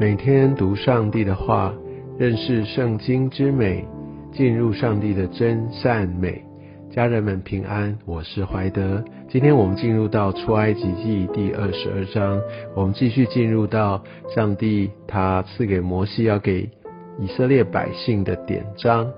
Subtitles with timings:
[0.00, 1.72] 每天读上帝的话，
[2.18, 3.86] 认识圣经之美，
[4.32, 6.44] 进入上帝的真善美。
[6.90, 9.04] 家人们平安，我是怀德。
[9.28, 12.40] 今天我们进入到出埃及记第二十二章，
[12.74, 14.02] 我们继续进入到
[14.34, 16.68] 上帝他赐给摩西要给
[17.20, 19.08] 以色列百姓的典章，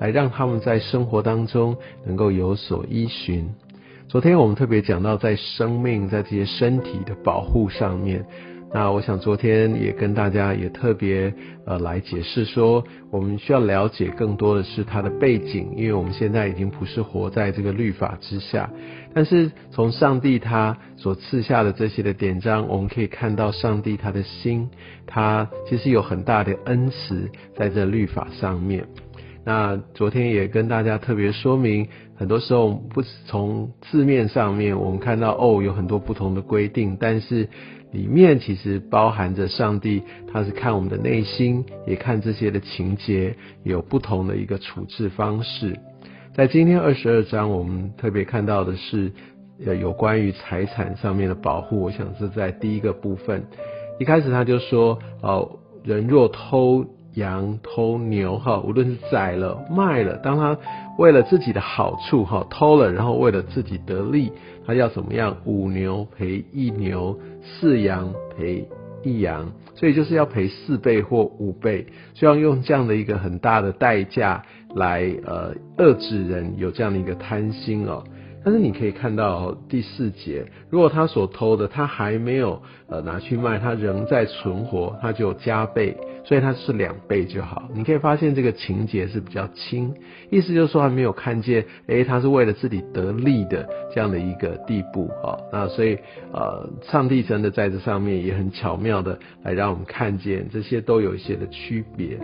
[0.00, 3.48] 来让他们在生活当中能够有所依循。
[4.08, 8.26] 昨天我们特别讲到在生命在这些身体的保护上面。
[8.74, 11.32] 那我想昨天也跟大家也特别
[11.64, 18.68] 呃来解释说，我们需要了解更多的是它的背景，因为我们现在已经不是活在这个律法之下，
[19.14, 24.68] 但是从上帝他所赐下的这些的典章，我们可以看到上帝他的心，
[25.06, 28.84] 他其实有很大的恩慈在这律法上面。
[29.44, 37.48] 那昨天也跟大家特别说明，很多时候不从字面上面我们看到哦有很多不同的规定，但是。
[37.92, 45.78] 里面其实包含着上帝，他是看我们的内心，也看这些的情节，有不同的一个处置方式。
[46.34, 49.12] 在今天二十二章，我们特别看到的是，
[49.64, 51.82] 呃，有关于财产上面的保护。
[51.82, 53.44] 我想是在第一个部分，
[54.00, 60.58] 一开始他就说，哦，人若偷羊、偷牛，哈，无论是宰了、卖了，当他
[60.98, 64.32] 为了自己的好处，哈，偷了，然后为了自己得利，
[64.66, 65.36] 他要怎么样？
[65.44, 67.18] 五牛赔一牛。
[67.44, 68.66] 四羊赔
[69.02, 74.42] 一羊，所以就是要赔四倍或五倍，需要用这样的一个很大的代价
[74.74, 78.02] 来呃遏制人有这样的一个贪心哦。
[78.44, 85.96] 但是你可以看到第四节，如果他所偷的他还没有呃拿去卖，他仍在存活，他就加倍。
[86.26, 89.92] 所以他是两倍就好，你可以发现这个情节是比较轻，
[90.30, 95.36] 意思就是说还没有看见，诶，他是为了自己得利的这样的一个地步啊。
[95.52, 95.98] 那所以
[96.32, 102.18] 呃，上帝真的在这上面也很巧妙的来让我们看见这些都有一些的区别。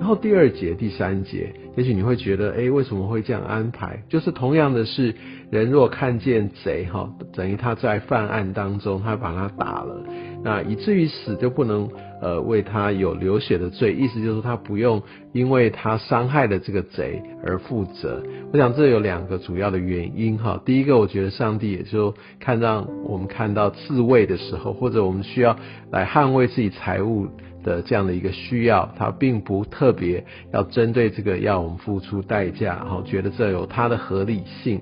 [0.00, 4.02] 然后第二节、第三节，也许你会觉得，诶，为什么会这样安排？
[4.08, 5.14] 就是同样的是，
[5.48, 10.02] 人若看见贼哈，等于他在犯案当中，他把他打了。
[10.44, 11.88] 那以至于死就不能
[12.22, 18.22] 呃为他有流血的罪，意思就是他不用因为他伤害了这个贼而负责。
[18.52, 20.60] 我想这有两个主要的原因哈。
[20.64, 25.56] 第一个，我觉得上帝也就看让我们看到自卫的时候，或者我们需要
[25.90, 27.26] 来捍卫自己财物
[27.64, 34.80] 的这样的一个需要，他并不特别要针对这个要我们付出代价，哈，觉得这有它的合理性。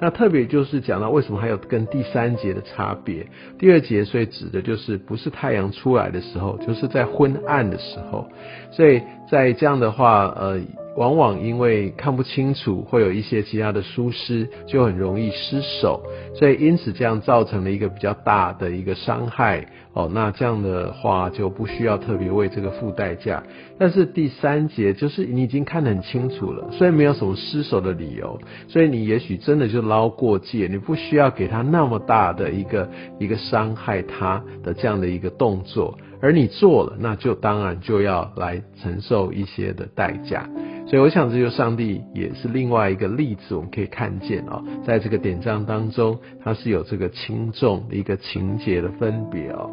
[0.00, 3.26] 那特别就是讲到为什么还有跟第三节的差别，
[3.58, 8.26] 第二节所以指的就是不是太阳出来的时候，就是在昏暗的时候，
[8.70, 10.60] 所以在这样的话，呃。
[10.98, 16.02] 往往因为看不清楚，会有一些其他的疏失，就很容易失手，
[16.34, 20.10] 所以因此这样造成了一个比较大的一个伤害哦。
[20.12, 23.40] 那这样的话就不需要特别为这个付代价。
[23.78, 35.96] 但是第三节就是你已经看得很清楚了，所以没有什么失手的理由，所以你也许真的就捞过界，你不需要给他那么大的一个一个伤害他的这样的一个动作。
[36.20, 40.48] 而你做了，那就当然就要来承受一些的代价。
[40.86, 49.70] 所以我想，这就上帝也是另外一个例子，我们可以看见哦，在这个典章当中，它是有这个轻重的一个情节的分别哦。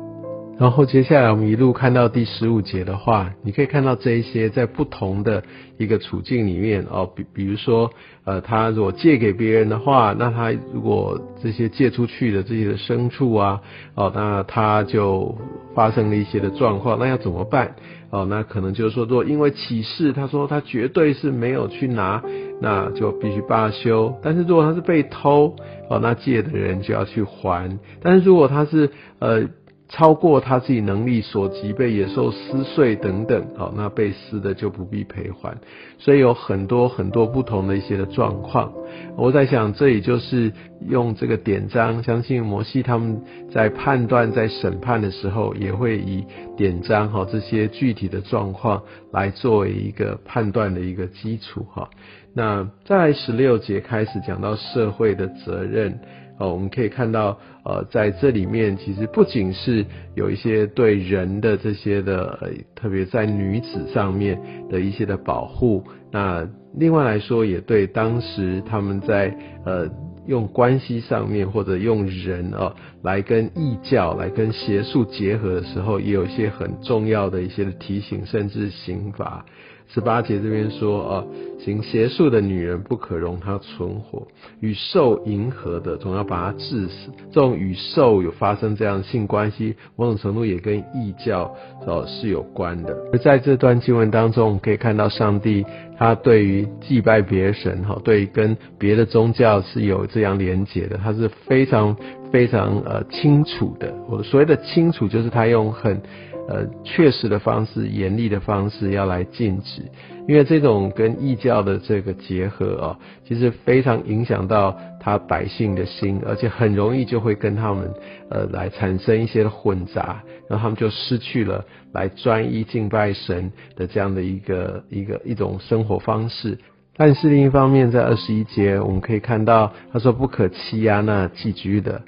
[0.57, 5.43] 然后接下来我们一路看到第十五节的话，你可以看到这一些在不同的
[5.77, 7.91] 一个处境里面哦，比比如说，
[8.23, 13.61] 呃，他如果借给别人的话，那他如果这些借出去的这些的牲畜啊，
[13.95, 15.37] 哦，那他就
[15.75, 17.75] 发生了一些的状况，那要怎么办？
[18.09, 22.23] 哦，那可能就是说，如果因为启示，他说他绝对是没有去拿，
[22.61, 24.15] 那就必须罢休。
[24.23, 25.53] 但是如果他是被偷，
[25.89, 27.77] 哦，那借的人就要去还。
[28.01, 28.89] 但是如果他是
[29.19, 29.49] 呃。
[29.95, 35.57] 超过他自己能力所及，被野兽撕碎等等，好，那被撕的就不必赔还。
[35.97, 38.73] 所以有很多很多不同的一些的状况。
[39.15, 40.51] 我在想，这也就是
[40.89, 46.25] 用这个典章，相信摩西他们在判断、在审判的时候，也会以
[46.57, 48.83] 典章哈这些具体的状况
[49.13, 51.89] 来作为一个判断的一个基础哈。
[52.33, 55.97] 那在十六节开始讲到社会的责任。
[56.37, 59.85] 哦，我们可以看到，呃，在这里面其实不仅是
[60.15, 64.39] 有一些对人的这些的，呃，特别在女子上面
[64.69, 66.47] 的一些的保护，那
[66.77, 69.33] 另外来说，也对当时他们在
[69.65, 69.89] 呃
[70.27, 79.45] 用关系上面或者用人啊来跟异教来跟邪术结合的时候，也有一些很重要的一些的提醒，甚至刑罚。
[79.87, 81.27] 十八节这边说，哦，
[81.59, 84.27] 行邪术的女人不可容她存活，
[84.59, 87.11] 与兽迎合的总要把她致死。
[87.31, 91.55] 这种与兽有发生这样性关系，某种程度也跟异教
[91.85, 92.97] 哦是有关的。
[93.13, 95.65] 而在这段经文当中，我们可以看到上帝
[95.97, 101.95] 他对于祭拜别神，哈，对于跟别的宗教是有这样连结的，他是非常
[102.31, 103.93] 非常呃清楚的。
[104.07, 106.01] 我所谓的清楚，就是他用很。
[106.47, 109.81] 呃，确实的方式、严厉的方式要来禁止，
[110.27, 117.91] 因为这种跟异教的这个结合啊，其实非常影响到他百姓的心，而且很容易就会跟他们
[118.29, 126.59] 呃来产生一些混杂，然后他们就失去了来专一敬拜神的这样的一个一个一种生活方式。
[126.95, 132.03] 但是另一方面，在二十一节我们可以看到，他说不可欺压那寄居的。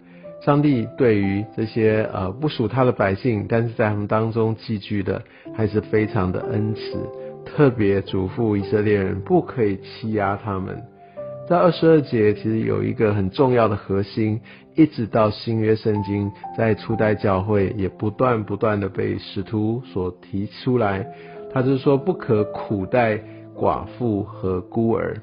[0.48, 5.22] 上帝对于这些呃不属他的百姓，但是在他们当中寄居的，
[5.54, 6.98] 还是非常的恩慈，
[7.44, 10.82] 特别嘱咐以色列人不可以欺压他们。
[11.50, 14.40] 在二十二节，其实有一个很重要的核心，
[14.74, 21.06] 一直到新约圣经，在初代教会也不断不断的被使徒所提出来，
[21.52, 23.20] 他就是说不可苦待
[23.54, 25.14] 寡妇和孤儿。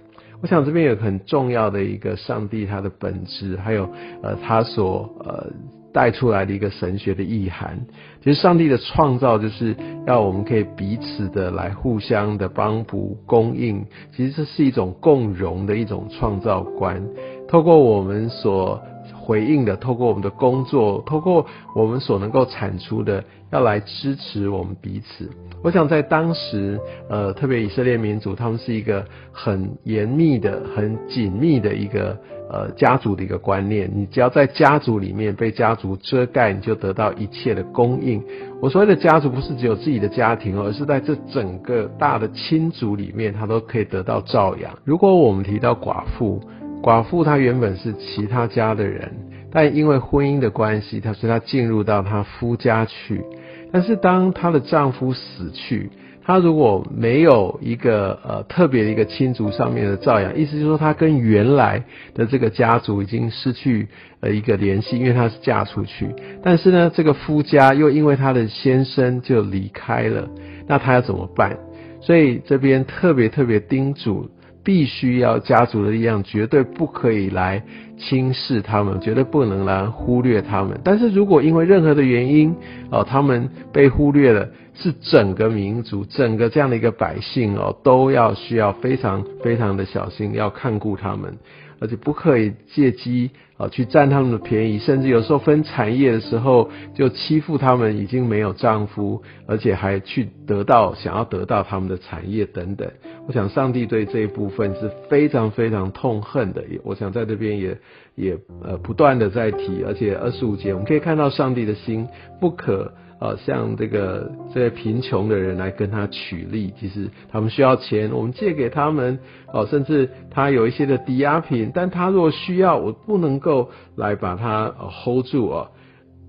[0.44, 3.88] 我想这边有很重要的一个上帝他的本质，还有
[4.22, 5.50] 呃他所呃
[5.90, 7.80] 带出来的一个神学的意涵。
[8.22, 9.74] 其实上帝的创造就是
[10.06, 17.02] 要我们可以彼此的来互相的帮补供应，其实这是一种共荣的一种创造观。
[17.48, 18.82] 透过我们所
[19.24, 23.24] 回应的，透过我们的工作，透过我们所能够产出的。
[23.52, 25.30] 要来支持我们彼此。
[25.62, 26.76] 我想在当时，
[27.08, 32.18] 呃，特别以色列民族，他们是一个很严密的、很紧密的一个
[32.50, 33.88] 呃家族的一个观念。
[33.94, 38.20] 你只要在家族里面被家族遮盖，你就得到一切的供应。
[38.60, 44.76] 我所谓的家族，不是只有自己的家庭，而是在这整个大的亲族里面，他都可以得到照养。
[44.84, 46.40] 如果我们提到寡妇，
[46.84, 49.10] 寡妇她原本是其他家的人，
[49.50, 53.24] 但因为婚姻的关系，她所以她进入到她夫家去。
[53.72, 55.90] 但是当她的丈夫死去，
[56.22, 61.82] 她如果没有一个呃特别的一个亲族上面的照养，意思就是说她跟原来
[62.14, 63.88] 的这个家族已经失去
[64.20, 66.14] 了一个联系，因为她是嫁出去。
[66.42, 70.28] 但是呢，这个夫家又因为她的先生就离开了，
[70.68, 71.56] 那她要怎么办？
[72.02, 74.28] 所以这边特别特别叮嘱。
[74.64, 77.62] 必须要家族的力量，绝对不可以来
[77.98, 80.80] 轻视他们，绝对不能来忽略他们。
[80.82, 82.54] 但是如果因为任何的原因，
[82.90, 91.36] 哦，他们被忽略了，是整个民族、整个这样的一个百姓哦，都要需要非常非常的小心，要看顾他们。
[91.80, 102.90] 而且不可以借机啊去占他们的便宜，甚至有时候分产业的时候就欺负他们已经没有丈夫，而且还去得到想要得到他们的产业等等。
[103.26, 106.64] 我想上帝对这一部分是非常非常痛恨的。
[106.64, 107.78] 也我想在这边也
[108.16, 112.08] 也呃不断的在提，而且二十五节我们可以看到上帝的心
[112.40, 112.92] 不可。
[113.20, 119.18] 呃，像这个这些贫穷的人来跟他取利，其实他们需要钱，我们借给他们，
[119.50, 123.53] 哦，甚至他有一些的抵押品，但他若需要，我不能够
[123.96, 125.68] 来把它 hold 住哦。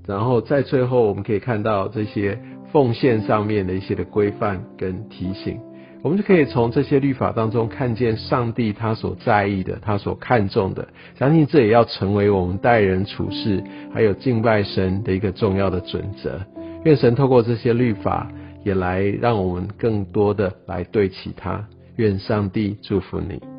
[0.08, 2.38] 然后在最后，我们可以看到这些
[2.72, 5.60] 奉献上面的一些的规范跟提醒，
[6.04, 16.40] 我们就可以从这些律法当中看见上帝他所在意的，他所看重的，相信这也要成为我们待人处事还有敬拜神的一个重要的准则。
[16.84, 18.28] 愿神透过这些律法，
[18.64, 21.66] 也来让我们更多的来对齐他。
[21.96, 23.55] 愿上帝祝福你。